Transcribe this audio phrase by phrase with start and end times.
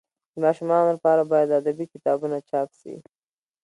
[0.33, 2.95] د ماشومانو لپاره باید ادبي کتابونه چاپ سي.